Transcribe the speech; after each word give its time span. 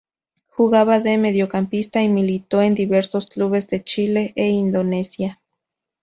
Jugaba 0.47 0.99
de 0.99 1.19
mediocampista 1.19 2.01
y 2.01 2.09
militó 2.09 2.63
en 2.63 2.73
diversos 2.73 3.27
clubes 3.27 3.67
de 3.67 3.83
Chile 3.83 4.33
e 4.35 4.47
Indonesia. 4.49 5.39